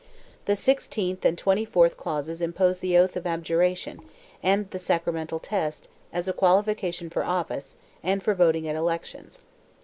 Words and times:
The 0.45 0.55
sixteenth 0.55 1.23
and 1.25 1.37
twenty 1.37 1.63
fourth 1.63 1.95
clauses 1.95 2.41
impose 2.41 2.79
the 2.79 2.97
oath 2.97 3.15
of 3.15 3.27
abjuration, 3.27 3.99
and 4.41 4.67
the 4.71 4.79
sacramental 4.79 5.37
test, 5.37 5.87
as 6.11 6.27
a 6.27 6.33
qualification 6.33 7.07
for 7.11 7.23
office, 7.23 7.75
and 8.01 8.23
for 8.23 8.33
voting 8.33 8.67
at 8.67 8.75
elections. 8.75 9.41